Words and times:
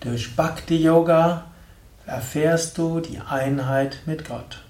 Durch 0.00 0.34
Bhakti 0.34 0.78
Yoga 0.78 1.44
erfährst 2.06 2.78
du 2.78 3.00
die 3.00 3.20
Einheit 3.20 3.98
mit 4.06 4.26
Gott. 4.26 4.64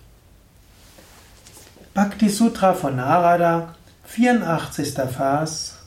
Bhakti 1.95 2.29
Sutra 2.29 2.75
von 2.75 2.96
Narada, 2.96 3.77
84. 4.06 4.93
Vers, 5.08 5.79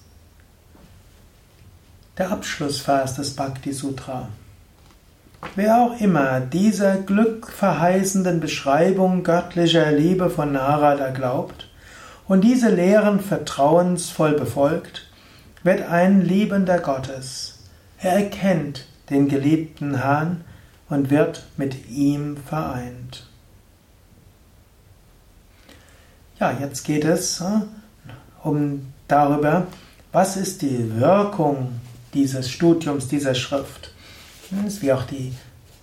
der 2.18 2.32
Abschlussvers 2.32 3.15
des 3.15 3.36
Bhakti 3.36 3.73
Sutra. 3.73 4.29
Wer 5.55 5.78
auch 5.78 6.00
immer 6.00 6.39
dieser 6.39 6.96
glückverheißenden 6.96 8.39
Beschreibung 8.39 9.25
göttlicher 9.25 9.91
Liebe 9.91 10.29
von 10.29 10.54
Narada 10.54 11.10
glaubt 11.10 11.68
und 12.29 12.46
diese 12.46 12.69
Lehren 12.69 13.19
vertrauensvoll 13.19 14.36
befolgt, 14.36 15.05
wird 15.64 15.82
ein 15.82 16.21
Liebender 16.21 16.79
Gottes. 16.79 17.60
Er 18.00 18.14
erkennt 18.14 18.86
den 19.13 19.27
geliebten 19.29 20.01
Herrn 20.01 20.43
und 20.89 21.09
wird 21.09 21.45
mit 21.57 21.89
ihm 21.89 22.37
vereint. 22.37 23.25
Ja, 26.39 26.51
jetzt 26.59 26.83
geht 26.83 27.05
es 27.05 27.41
äh, 27.41 27.61
um 28.43 28.93
darüber, 29.07 29.67
was 30.11 30.36
ist 30.36 30.61
die 30.61 30.99
Wirkung 30.99 31.79
dieses 32.13 32.49
Studiums 32.49 33.08
dieser 33.08 33.33
Schrift. 33.33 33.91
Das 34.52 34.73
ist 34.73 34.81
wie 34.81 34.94
auch 34.94 35.03
die 35.03 35.33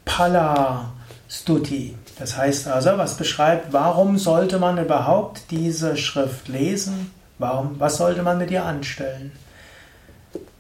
Pala 0.04 0.92
Stuti. 1.28 1.96
Das 2.18 2.36
heißt 2.36 2.68
also, 2.68 2.98
was 2.98 3.16
beschreibt, 3.16 3.72
warum 3.72 4.18
sollte 4.18 4.58
man 4.58 4.78
überhaupt 4.78 5.50
diese 5.50 5.96
Schrift 5.96 6.48
lesen? 6.48 7.10
Warum, 7.38 7.80
was 7.80 7.96
sollte 7.96 8.22
man 8.22 8.38
mit 8.38 8.50
ihr 8.50 8.64
anstellen? 8.64 9.32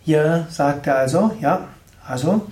Hier 0.00 0.46
sagt 0.50 0.86
er 0.86 0.96
also, 0.96 1.36
ja, 1.40 1.68
also, 2.10 2.46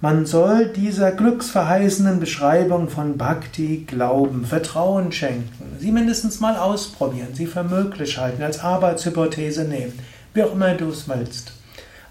man 0.00 0.26
soll 0.26 0.66
dieser 0.66 1.12
glücksverheißenden 1.12 2.18
Beschreibung 2.18 2.88
von 2.88 3.16
Bhakti 3.16 3.84
glauben, 3.86 4.44
Vertrauen 4.44 5.12
schenken, 5.12 5.76
sie 5.78 5.92
mindestens 5.92 6.40
mal 6.40 6.56
ausprobieren, 6.56 7.34
sie 7.34 7.46
für 7.46 7.62
möglich 7.62 8.18
halten, 8.18 8.42
als 8.42 8.58
Arbeitshypothese 8.58 9.64
nehmen, 9.64 9.96
wie 10.34 10.42
auch 10.42 10.52
immer 10.52 10.74
du 10.74 10.88
es 10.88 11.08
willst. 11.08 11.52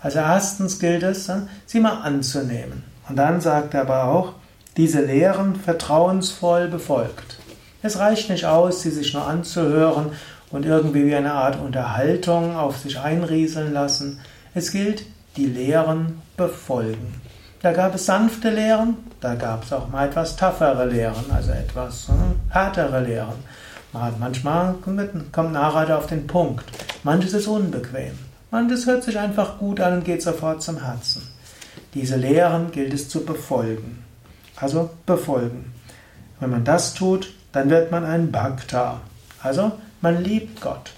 Also 0.02 0.20
erstens 0.20 0.80
gilt 0.80 1.04
es, 1.04 1.30
sie 1.66 1.80
mal 1.80 2.02
anzunehmen. 2.02 2.84
Und 3.10 3.18
dann 3.18 3.42
sagt 3.42 3.74
er 3.74 3.82
aber 3.82 4.06
auch, 4.06 4.34
diese 4.78 5.02
Lehren 5.02 5.56
vertrauensvoll 5.58 6.70
befolgt. 6.70 7.40
Es 7.82 8.00
reicht 8.00 8.30
nicht 8.30 8.46
aus, 8.46 8.82
sie 8.82 8.92
sich 8.92 9.14
nur 9.14 9.28
anzuhören 9.28 10.14
und 10.50 10.66
irgendwie 10.66 11.06
wie 11.06 11.16
eine 11.16 11.34
Art 11.34 11.60
Unterhaltung 11.60 12.56
auf 12.56 12.78
sich 12.78 13.00
einrieseln 13.00 13.74
lassen. 13.74 14.20
Es 14.54 14.72
gilt, 14.72 15.04
die 15.38 15.46
Lehren 15.46 16.22
befolgen. 16.38 17.22
Da 17.62 17.74
gab 17.74 17.96
es 17.96 18.06
sanfte 18.08 18.50
Lehren, 18.50 18.98
da 19.20 19.36
gab 19.36 19.64
es 19.64 19.72
auch 19.72 19.88
mal 19.88 20.08
etwas 20.08 20.36
taffere 20.36 20.86
Lehren, 20.86 21.26
also 21.32 21.52
etwas 21.52 22.08
hm, 22.08 22.36
härtere 22.50 23.02
Lehren. 23.02 23.36
Manchmal 24.20 24.76
kommt 25.32 25.52
Narada 25.52 25.98
auf 25.98 26.08
den 26.08 26.26
Punkt, 26.26 26.66
manches 27.04 27.34
ist 27.34 27.48
unbequem. 27.48 28.18
Und 28.50 28.72
es 28.72 28.86
hört 28.86 29.04
sich 29.04 29.18
einfach 29.20 29.58
gut 29.60 29.80
an 29.80 29.94
und 29.94 30.06
geht 30.06 30.22
sofort 30.22 30.62
zum 30.62 30.84
Herzen. 30.84 31.22
Diese 31.94 32.16
Lehren 32.16 32.72
gilt 32.72 32.94
es 32.94 33.10
zu 33.10 33.24
befolgen. 33.26 34.04
Also 34.56 34.90
befolgen. 35.06 35.74
Wenn 36.40 36.50
man 36.50 36.64
das 36.64 36.94
tut, 36.94 37.34
dann 37.52 37.70
wird 37.70 37.92
man 37.92 38.06
ein 38.06 38.32
Bhakta. 38.32 39.02
Also 39.42 39.74
man 40.02 40.24
liebt 40.24 40.62
Gott. 40.62 40.92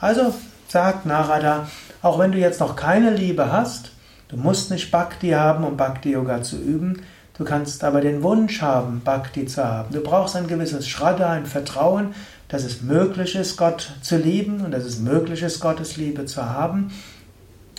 Also 0.00 0.34
sagt 0.68 1.06
Narada, 1.06 1.68
auch 2.06 2.20
wenn 2.20 2.30
du 2.30 2.38
jetzt 2.38 2.60
noch 2.60 2.76
keine 2.76 3.10
Liebe 3.10 3.50
hast, 3.50 3.90
du 4.28 4.36
musst 4.36 4.70
nicht 4.70 4.92
Bhakti 4.92 5.30
haben, 5.30 5.64
um 5.64 5.76
Bhakti 5.76 6.12
Yoga 6.12 6.40
zu 6.40 6.56
üben, 6.56 7.02
du 7.36 7.44
kannst 7.44 7.82
aber 7.82 8.00
den 8.00 8.22
Wunsch 8.22 8.62
haben, 8.62 9.00
Bhakti 9.04 9.44
zu 9.46 9.64
haben. 9.64 9.92
Du 9.92 10.00
brauchst 10.00 10.36
ein 10.36 10.46
gewisses 10.46 10.86
Shraddha, 10.86 11.32
ein 11.32 11.46
Vertrauen, 11.46 12.14
dass 12.48 12.62
es 12.62 12.80
möglich 12.80 13.34
ist, 13.34 13.56
Gott 13.56 13.92
zu 14.02 14.18
lieben 14.18 14.60
und 14.64 14.70
dass 14.70 14.84
es 14.84 15.00
möglich 15.00 15.42
ist, 15.42 15.58
Gottes 15.58 15.96
Liebe 15.96 16.26
zu 16.26 16.48
haben, 16.48 16.92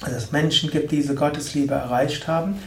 dass 0.02 0.12
es 0.12 0.32
Menschen 0.34 0.70
gibt, 0.70 0.92
die 0.92 0.98
diese 0.98 1.16
Gottesliebe 1.16 1.74
erreicht 1.74 2.28
haben. 2.28 2.60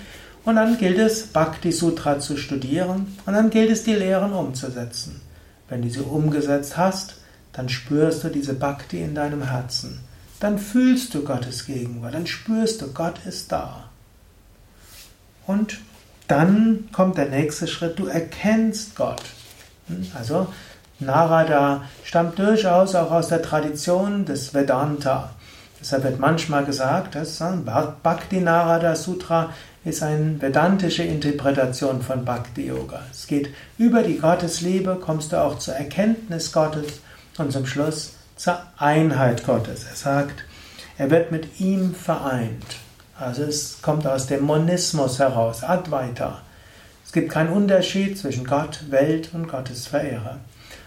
Und 0.46 0.56
dann 0.56 0.78
gilt 0.78 0.98
es, 0.98 1.26
Bhakti 1.26 1.72
Sutra 1.72 2.18
zu 2.20 2.38
studieren 2.38 3.18
und 3.26 3.34
dann 3.34 3.50
gilt 3.50 3.70
es, 3.70 3.84
die 3.84 3.94
Lehren 3.94 4.32
umzusetzen. 4.32 5.20
Wenn 5.68 5.82
du 5.82 5.90
sie 5.90 6.00
umgesetzt 6.00 6.78
hast, 6.78 7.16
dann 7.52 7.68
spürst 7.68 8.24
du 8.24 8.30
diese 8.30 8.54
Bhakti 8.54 9.02
in 9.02 9.14
deinem 9.14 9.42
Herzen. 9.42 10.00
Dann 10.40 10.58
fühlst 10.58 11.14
du 11.14 11.22
Gottes 11.22 11.66
Gegenwart, 11.66 12.14
dann 12.14 12.26
spürst 12.26 12.82
du, 12.82 12.88
Gott 12.88 13.24
ist 13.26 13.52
da. 13.52 13.84
Und 15.46 15.78
dann 16.28 16.88
kommt 16.92 17.18
der 17.18 17.28
nächste 17.28 17.66
Schritt, 17.66 17.98
du 17.98 18.06
erkennst 18.06 18.96
Gott. 18.96 19.22
Hm, 19.88 20.06
also 20.14 20.48
Narada 20.98 21.82
stammt 22.04 22.38
durchaus 22.38 22.94
auch 22.94 23.10
aus 23.10 23.28
der 23.28 23.42
Tradition 23.42 24.24
des 24.24 24.54
Vedanta. 24.54 25.30
Deshalb 25.80 26.04
wird 26.04 26.20
manchmal 26.20 26.64
gesagt, 26.64 27.14
dass 27.14 27.42
Bhakti 28.02 28.40
Narada 28.40 28.94
Sutra 28.94 29.52
ist 29.84 30.02
eine 30.02 30.40
vedantische 30.40 31.02
Interpretation 31.02 32.02
von 32.02 32.24
Bhakti 32.24 32.66
Yoga. 32.66 33.00
Es 33.10 33.26
geht 33.26 33.48
über 33.78 34.02
die 34.02 34.18
Gottesliebe, 34.18 34.98
kommst 35.00 35.32
du 35.32 35.40
auch 35.40 35.58
zur 35.58 35.74
Erkenntnis 35.74 36.52
Gottes 36.52 37.00
und 37.38 37.50
zum 37.50 37.66
Schluss 37.66 38.12
zur 38.40 38.58
Einheit 38.78 39.44
Gottes. 39.44 39.84
Er 39.84 39.96
sagt, 39.96 40.44
er 40.96 41.10
wird 41.10 41.30
mit 41.30 41.60
ihm 41.60 41.94
vereint. 41.94 42.64
Also 43.18 43.42
es 43.42 43.82
kommt 43.82 44.06
aus 44.06 44.28
dem 44.28 44.44
Monismus 44.44 45.18
heraus, 45.18 45.62
Advaita. 45.62 46.40
Es 47.04 47.12
gibt 47.12 47.30
keinen 47.30 47.50
Unterschied 47.50 48.16
zwischen 48.16 48.46
Gott, 48.46 48.84
Welt 48.88 49.28
und 49.34 49.46
Gottes 49.46 49.88
Verehrer. 49.88 50.38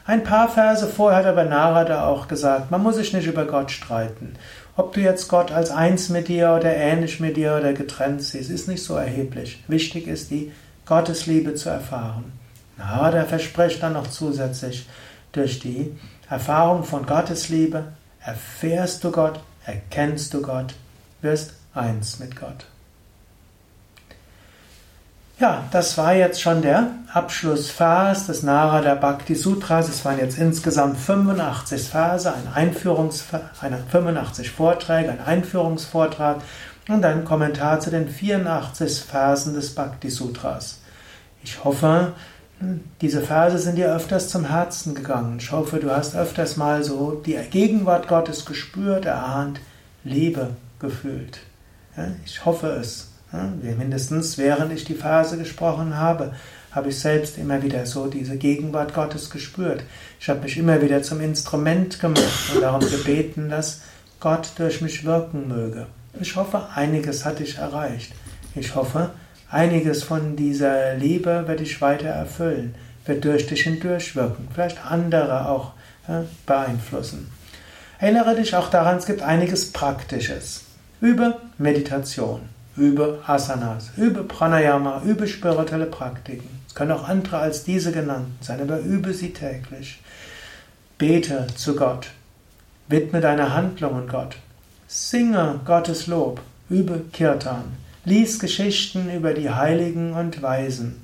Ein 0.03 0.23
paar 0.23 0.49
Verse 0.49 0.87
vorher 0.87 1.19
hat 1.19 1.27
aber 1.27 1.43
Narada 1.43 2.07
auch 2.07 2.27
gesagt, 2.27 2.71
man 2.71 2.81
muss 2.81 2.95
sich 2.95 3.13
nicht 3.13 3.27
über 3.27 3.45
Gott 3.45 3.69
streiten. 3.69 4.33
Ob 4.75 4.93
du 4.93 5.01
jetzt 5.01 5.27
Gott 5.27 5.51
als 5.51 5.69
eins 5.69 6.09
mit 6.09 6.29
dir 6.29 6.55
oder 6.59 6.75
ähnlich 6.75 7.19
mit 7.19 7.37
dir 7.37 7.55
oder 7.59 7.73
getrennt 7.73 8.23
siehst, 8.23 8.49
ist 8.49 8.67
nicht 8.67 8.83
so 8.83 8.95
erheblich. 8.95 9.63
Wichtig 9.67 10.07
ist 10.07 10.31
die 10.31 10.51
Gottesliebe 10.87 11.53
zu 11.53 11.69
erfahren. 11.69 12.33
Narada 12.79 13.25
verspricht 13.25 13.83
dann 13.83 13.93
noch 13.93 14.07
zusätzlich, 14.07 14.87
durch 15.33 15.59
die 15.59 15.91
Erfahrung 16.29 16.83
von 16.83 17.05
Gottesliebe 17.05 17.83
erfährst 18.21 19.03
du 19.03 19.11
Gott, 19.11 19.41
erkennst 19.65 20.33
du 20.33 20.41
Gott, 20.41 20.73
wirst 21.21 21.53
eins 21.73 22.19
mit 22.19 22.35
Gott. 22.35 22.65
Ja, 25.39 25.65
das 25.71 25.97
war 25.97 26.13
jetzt 26.13 26.41
schon 26.41 26.61
der 26.61 26.91
Abschlussvers 27.11 28.27
des 28.27 28.43
Narada 28.43 28.95
Bhakti 28.95 29.35
Sutras. 29.35 29.89
Es 29.89 30.05
waren 30.05 30.19
jetzt 30.19 30.37
insgesamt 30.37 30.97
85 30.97 31.89
Verse, 31.89 32.31
ein 32.31 32.53
Einführungs 32.53 33.25
85 33.91 34.51
Vorträge, 34.51 35.11
ein 35.11 35.19
Einführungsvortrag 35.19 36.37
und 36.87 37.03
ein 37.03 37.25
Kommentar 37.25 37.79
zu 37.79 37.89
den 37.89 38.07
84 38.07 39.01
Versen 39.01 39.55
des 39.55 39.73
Bhakti 39.73 40.09
Sutras. 40.09 40.79
Ich 41.43 41.63
hoffe, 41.63 42.13
diese 43.01 43.21
Verse 43.21 43.57
sind 43.57 43.77
dir 43.77 43.93
öfters 43.93 44.29
zum 44.29 44.45
Herzen 44.45 44.95
gegangen. 44.95 45.37
Ich 45.39 45.51
hoffe, 45.51 45.79
du 45.79 45.91
hast 45.91 46.15
öfters 46.15 46.57
mal 46.57 46.83
so 46.83 47.21
die 47.25 47.37
Gegenwart 47.49 48.07
Gottes 48.07 48.45
gespürt, 48.45 49.05
erahnt, 49.05 49.59
Liebe 50.03 50.51
gefühlt. 50.79 51.39
Ich 52.25 52.45
hoffe 52.45 52.67
es. 52.67 53.09
Mindestens 53.61 54.37
während 54.37 54.71
ich 54.71 54.85
die 54.85 54.93
Phase 54.93 55.37
gesprochen 55.37 55.97
habe, 55.97 56.33
habe 56.71 56.89
ich 56.89 56.99
selbst 56.99 57.37
immer 57.37 57.61
wieder 57.63 57.85
so 57.85 58.07
diese 58.07 58.37
Gegenwart 58.37 58.93
Gottes 58.93 59.29
gespürt. 59.29 59.83
Ich 60.19 60.29
habe 60.29 60.41
mich 60.41 60.57
immer 60.57 60.81
wieder 60.81 61.03
zum 61.03 61.21
Instrument 61.21 61.99
gemacht 61.99 62.51
und 62.53 62.61
darum 62.61 62.81
gebeten, 62.81 63.49
dass 63.49 63.81
Gott 64.19 64.51
durch 64.57 64.81
mich 64.81 65.03
wirken 65.03 65.47
möge. 65.47 65.87
Ich 66.19 66.35
hoffe, 66.35 66.67
einiges 66.75 67.25
hatte 67.25 67.43
ich 67.43 67.57
erreicht. 67.57 68.13
Ich 68.55 68.75
hoffe, 68.75 69.11
einiges 69.49 70.03
von 70.03 70.35
dieser 70.35 70.95
Liebe 70.95 71.43
werde 71.47 71.63
ich 71.63 71.81
weiter 71.81 72.09
erfüllen, 72.09 72.75
wird 73.05 73.25
durch 73.25 73.47
dich 73.47 73.63
hindurch 73.63 74.15
wirken, 74.15 74.47
vielleicht 74.53 74.85
andere 74.85 75.47
auch 75.49 75.73
ja, 76.07 76.25
beeinflussen. 76.45 77.31
Erinnere 77.99 78.35
dich 78.35 78.55
auch 78.55 78.69
daran, 78.69 78.97
es 78.97 79.05
gibt 79.05 79.21
einiges 79.21 79.71
Praktisches. 79.71 80.65
Übe 80.99 81.37
Meditation. 81.57 82.41
Übe 82.75 83.19
Asanas, 83.27 83.91
übe 83.97 84.23
Pranayama, 84.23 85.03
übe 85.05 85.27
spirituelle 85.27 85.85
Praktiken. 85.85 86.49
Es 86.67 86.73
können 86.73 86.91
auch 86.91 87.07
andere 87.07 87.37
als 87.37 87.63
diese 87.63 87.91
genannten 87.91 88.35
sein, 88.41 88.61
aber 88.61 88.79
übe 88.79 89.13
sie 89.13 89.31
täglich. 89.31 90.01
Bete 90.97 91.45
zu 91.55 91.75
Gott. 91.75 92.07
Widme 92.87 93.21
deine 93.21 93.53
Handlungen 93.53 94.07
Gott. 94.07 94.37
Singe 94.87 95.59
Gottes 95.65 96.07
Lob. 96.07 96.41
Übe 96.69 97.01
Kirtan. 97.11 97.82
Lies 98.05 98.37
Geschichten 98.37 99.09
über 99.09 99.33
die 99.33 99.49
Heiligen 99.49 100.11
und 100.11 100.41
Weisen. 100.41 101.01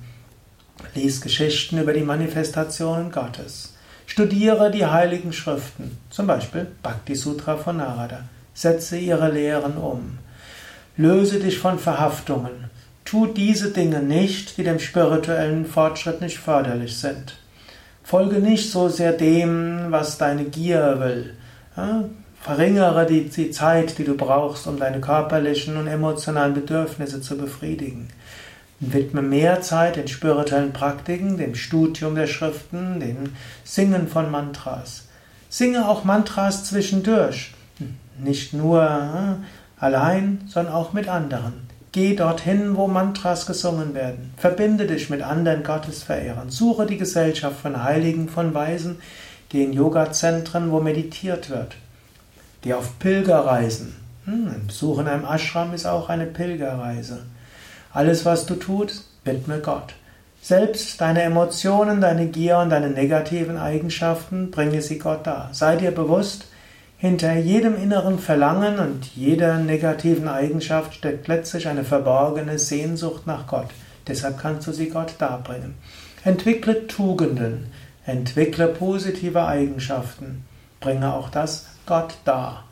Lies 0.96 1.22
Geschichten 1.22 1.78
über 1.78 1.94
die 1.94 2.02
Manifestationen 2.04 3.10
Gottes. 3.10 3.74
Studiere 4.06 4.70
die 4.70 4.86
heiligen 4.86 5.32
Schriften, 5.32 5.98
zum 6.10 6.28
Beispiel 6.28 6.68
Bhakti 6.84 7.16
Sutra 7.16 7.56
von 7.56 7.78
Narada. 7.78 8.26
Setze 8.54 8.98
ihre 8.98 9.32
Lehren 9.32 9.78
um. 9.78 10.18
Löse 10.98 11.40
dich 11.40 11.58
von 11.58 11.80
Verhaftungen. 11.80 12.70
tu 13.06 13.28
diese 13.28 13.72
Dinge 13.72 14.02
nicht, 14.02 14.58
die 14.58 14.64
dem 14.64 14.80
spirituellen 14.80 15.66
Fortschritt 15.66 16.20
nicht 16.20 16.38
förderlich 16.38 16.98
sind. 16.98 17.38
Folge 18.04 18.40
nicht 18.40 18.72
so 18.72 18.90
sehr 18.90 19.14
dem, 19.14 19.86
was 19.88 20.18
deine 20.18 20.44
Gier 20.44 21.00
will. 21.00 21.34
Verringere 22.42 23.06
die, 23.06 23.30
die 23.30 23.52
Zeit, 23.52 23.98
die 23.98 24.06
du 24.06 24.16
brauchst, 24.16 24.66
um 24.68 24.80
deine 24.80 25.02
körperlichen 25.02 25.78
und 25.78 25.88
emotionalen 25.88 26.54
Bedürfnisse 26.54 27.22
zu 27.22 27.38
befriedigen. 27.38 28.08
Widme 28.80 29.22
mehr 29.22 29.62
Zeit 29.62 29.98
den 29.98 30.08
spirituellen 30.08 30.72
Praktiken, 30.72 31.38
dem 31.38 31.54
Studium 31.54 32.16
der 32.16 32.28
Schriften, 32.28 33.02
dem 33.02 33.34
Singen 33.66 34.08
von 34.08 34.32
Mantras. 34.32 35.08
Singe 35.50 35.90
auch 35.90 36.06
Mantras 36.06 36.64
zwischendurch. 36.64 37.52
Nicht 38.18 38.54
nur 38.54 38.84
äh, 38.84 39.84
allein, 39.84 40.42
sondern 40.48 40.74
auch 40.74 40.94
mit 40.94 41.10
anderen. 41.10 41.68
Geh 41.92 42.16
dorthin, 42.16 42.78
wo 42.78 42.88
Mantras 42.88 43.48
gesungen 43.48 43.96
werden. 43.96 44.34
Verbinde 44.38 44.86
dich 44.86 45.10
mit 45.10 45.24
anderen 45.24 45.64
Gottesverehrern. 45.64 46.50
Suche 46.50 46.86
die 46.86 46.98
Gesellschaft 46.98 47.60
von 47.60 47.84
Heiligen, 47.84 48.30
von 48.30 48.54
Weisen. 48.54 49.02
In 49.52 49.74
Yoga-Zentren, 49.74 50.72
wo 50.72 50.80
meditiert 50.80 51.50
wird. 51.50 51.76
Geh 52.62 52.74
auf 52.74 53.00
Pilgerreisen. 53.00 53.96
Hm, 54.26 54.48
ein 54.54 54.68
Besuch 54.68 55.00
in 55.00 55.08
einem 55.08 55.26
Ashram 55.26 55.74
ist 55.74 55.86
auch 55.86 56.10
eine 56.10 56.26
Pilgerreise. 56.26 57.24
Alles, 57.94 58.26
was 58.26 58.46
du 58.46 58.56
tust, 58.56 59.10
widme 59.24 59.60
Gott. 59.60 59.94
Selbst 60.42 61.00
deine 61.00 61.22
Emotionen, 61.22 62.02
deine 62.02 62.28
Gier 62.28 62.60
und 62.60 62.70
deine 62.70 62.90
negativen 62.90 63.58
Eigenschaften, 63.58 64.52
bringe 64.52 64.82
sie 64.82 65.00
Gott 65.00 65.26
dar. 65.26 65.50
Sei 65.54 65.76
dir 65.78 65.92
bewusst, 65.92 66.46
hinter 66.98 67.34
jedem 67.36 67.82
inneren 67.82 68.20
Verlangen 68.20 68.78
und 68.80 69.06
jeder 69.16 69.58
negativen 69.58 70.28
Eigenschaft 70.28 70.96
steckt 70.96 71.30
letztlich 71.30 71.70
eine 71.70 71.86
verborgene 71.86 72.60
Sehnsucht 72.60 73.26
nach 73.26 73.48
Gott. 73.48 73.70
Deshalb 74.08 74.38
kannst 74.38 74.68
du 74.68 74.74
sie 74.74 74.90
Gott 74.90 75.16
darbringen. 75.18 75.76
Entwickle 76.26 76.88
Tugenden, 76.88 77.68
entwickle 78.06 78.68
positive 78.68 79.46
Eigenschaften, 79.46 80.44
bringe 80.82 81.14
auch 81.14 81.30
das 81.30 81.68
Gott 81.90 82.20
dar. 82.24 82.66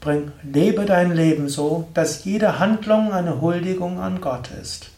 Bring, 0.00 0.32
lebe 0.42 0.86
dein 0.86 1.12
Leben 1.12 1.50
so, 1.50 1.88
dass 1.92 2.24
jede 2.24 2.58
Handlung 2.58 3.12
eine 3.12 3.42
Huldigung 3.42 4.00
an 4.00 4.22
Gott 4.22 4.48
ist. 4.62 4.88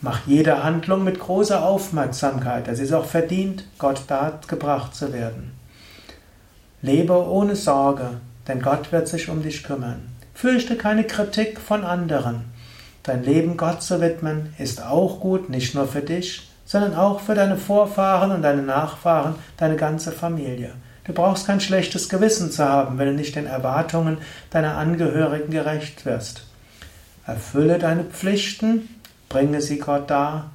Mach 0.00 0.26
jede 0.26 0.64
Handlung 0.64 1.04
mit 1.04 1.18
großer 1.18 1.62
Aufmerksamkeit. 1.62 2.68
Es 2.68 2.78
ist 2.78 2.94
auch 2.94 3.04
verdient, 3.04 3.64
Gott 3.78 4.04
dargebracht 4.08 4.94
zu 4.94 5.12
werden. 5.12 5.52
Lebe 6.80 7.12
ohne 7.12 7.54
Sorge, 7.54 8.22
denn 8.48 8.62
Gott 8.62 8.92
wird 8.92 9.08
sich 9.08 9.28
um 9.28 9.42
dich 9.42 9.62
kümmern. 9.62 10.08
Fürchte 10.32 10.76
keine 10.76 11.04
Kritik 11.04 11.60
von 11.60 11.84
anderen. 11.84 12.46
Dein 13.02 13.24
Leben 13.24 13.58
Gott 13.58 13.82
zu 13.82 14.00
widmen 14.00 14.54
ist 14.56 14.82
auch 14.82 15.20
gut, 15.20 15.50
nicht 15.50 15.74
nur 15.74 15.86
für 15.86 16.00
dich, 16.00 16.50
sondern 16.64 16.94
auch 16.94 17.20
für 17.20 17.34
deine 17.34 17.58
Vorfahren 17.58 18.30
und 18.30 18.40
deine 18.40 18.62
Nachfahren, 18.62 19.34
deine 19.58 19.76
ganze 19.76 20.12
Familie. 20.12 20.72
Du 21.06 21.12
brauchst 21.12 21.46
kein 21.46 21.60
schlechtes 21.60 22.08
Gewissen 22.08 22.50
zu 22.50 22.64
haben, 22.64 22.98
wenn 22.98 23.06
du 23.06 23.14
nicht 23.14 23.36
den 23.36 23.46
Erwartungen 23.46 24.18
deiner 24.50 24.76
Angehörigen 24.76 25.52
gerecht 25.52 26.04
wirst. 26.04 26.42
Erfülle 27.24 27.78
deine 27.78 28.02
Pflichten, 28.02 28.88
bringe 29.28 29.60
sie 29.60 29.78
Gott 29.78 30.10
dar, 30.10 30.50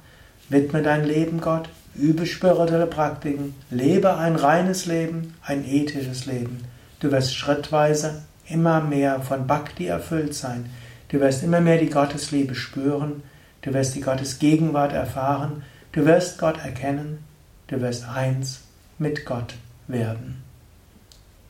widme 0.50 0.82
dein 0.82 1.04
Leben 1.04 1.40
Gott, 1.40 1.70
übe 1.94 2.26
spirituelle 2.26 2.86
Praktiken, 2.86 3.54
lebe 3.70 4.18
ein 4.18 4.36
reines 4.36 4.84
Leben, 4.84 5.34
ein 5.42 5.64
ethisches 5.66 6.26
Leben. 6.26 6.64
Du 7.00 7.10
wirst 7.10 7.34
schrittweise 7.34 8.22
immer 8.46 8.82
mehr 8.82 9.20
von 9.22 9.46
Bhakti 9.46 9.86
erfüllt 9.86 10.34
sein. 10.34 10.68
Du 11.08 11.18
wirst 11.20 11.42
immer 11.42 11.62
mehr 11.62 11.78
die 11.78 11.88
Gottesliebe 11.88 12.54
spüren. 12.54 13.22
Du 13.62 13.72
wirst 13.72 13.94
die 13.94 14.00
Gottesgegenwart 14.02 14.92
erfahren. 14.92 15.62
Du 15.92 16.04
wirst 16.04 16.38
Gott 16.38 16.58
erkennen. 16.62 17.24
Du 17.68 17.80
wirst 17.80 18.06
eins 18.06 18.60
mit 18.98 19.24
Gott 19.24 19.54
werden. 19.92 20.42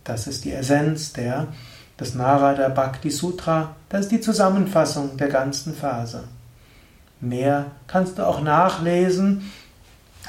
Das 0.05 0.27
ist 0.27 0.45
die 0.45 0.53
Essenz 0.53 1.13
der, 1.13 1.49
des 1.99 2.15
Narada 2.15 2.69
Bhakti 2.69 3.11
Sutra. 3.11 3.75
Das 3.89 4.03
ist 4.03 4.13
die 4.13 4.21
Zusammenfassung 4.21 5.17
der 5.17 5.29
ganzen 5.29 5.75
Phase. 5.75 6.25
Mehr 7.21 7.71
kannst 7.87 8.19
du 8.19 8.27
auch 8.27 8.43
nachlesen 8.43 9.51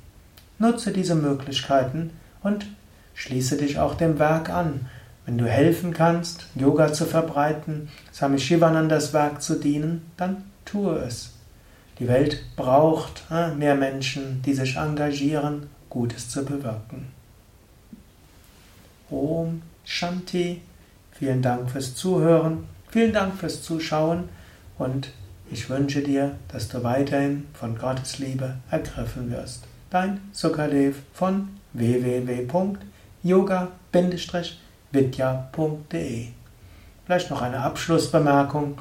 Nutze 0.57 0.91
diese 0.91 1.13
Möglichkeiten 1.13 2.09
und 2.41 2.65
schließe 3.13 3.57
dich 3.57 3.77
auch 3.77 3.93
dem 3.93 4.17
Werk 4.17 4.49
an. 4.49 4.87
Wenn 5.29 5.37
du 5.37 5.47
helfen 5.47 5.93
kannst, 5.93 6.47
Yoga 6.55 6.91
zu 6.91 7.05
verbreiten, 7.05 7.89
Swami 8.11 8.39
Shivanandas 8.39 9.13
Werk 9.13 9.43
zu 9.43 9.59
dienen, 9.59 10.11
dann 10.17 10.43
tue 10.65 10.95
es. 10.95 11.33
Die 11.99 12.07
Welt 12.07 12.41
braucht 12.55 13.25
äh, 13.29 13.53
mehr 13.53 13.75
Menschen, 13.75 14.41
die 14.41 14.55
sich 14.55 14.77
engagieren, 14.77 15.67
Gutes 15.87 16.31
zu 16.31 16.43
bewirken. 16.43 17.09
Om 19.11 19.61
Shanti. 19.85 20.61
Vielen 21.11 21.43
Dank 21.43 21.69
fürs 21.69 21.93
Zuhören, 21.93 22.63
vielen 22.89 23.13
Dank 23.13 23.35
fürs 23.35 23.61
Zuschauen 23.61 24.29
und 24.79 25.11
ich 25.51 25.69
wünsche 25.69 26.01
dir, 26.01 26.37
dass 26.47 26.69
du 26.69 26.83
weiterhin 26.83 27.45
von 27.53 27.77
Gottes 27.77 28.17
Liebe 28.17 28.55
ergriffen 28.71 29.29
wirst. 29.29 29.65
Dein 29.91 30.21
Sukadev 30.31 30.95
von 31.13 31.49
www.yoga-vidya.de 31.73 34.68
vidya.de. 34.91 36.27
Vielleicht 37.05 37.31
noch 37.31 37.41
eine 37.41 37.61
Abschlussbemerkung. 37.61 38.77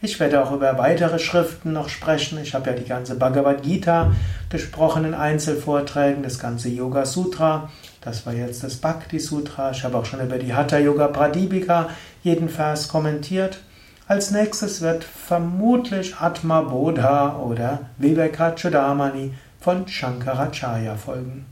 Ich 0.00 0.20
werde 0.20 0.44
auch 0.44 0.52
über 0.52 0.76
weitere 0.76 1.18
Schriften 1.18 1.72
noch 1.72 1.88
sprechen. 1.88 2.38
Ich 2.42 2.54
habe 2.54 2.70
ja 2.70 2.76
die 2.76 2.84
ganze 2.84 3.14
Bhagavad 3.14 3.62
Gita 3.62 4.12
gesprochen 4.50 5.06
in 5.06 5.14
Einzelvorträgen, 5.14 6.22
das 6.22 6.38
ganze 6.38 6.68
Yoga 6.68 7.06
Sutra. 7.06 7.70
Das 8.02 8.26
war 8.26 8.34
jetzt 8.34 8.62
das 8.62 8.76
Bhakti 8.76 9.18
Sutra. 9.18 9.70
Ich 9.70 9.82
habe 9.82 9.96
auch 9.96 10.04
schon 10.04 10.20
über 10.20 10.36
die 10.38 10.52
Hatha 10.52 10.78
Yoga 10.78 11.08
Pradipika 11.08 11.88
jeden 12.22 12.50
Vers 12.50 12.88
kommentiert. 12.88 13.58
Als 14.06 14.30
nächstes 14.30 14.82
wird 14.82 15.02
vermutlich 15.02 16.16
Atma 16.16 16.60
Bodha 16.60 17.38
oder 17.38 17.86
Vivekachudamani 17.96 19.32
von 19.58 19.88
Shankaracharya 19.88 20.96
folgen. 20.96 21.46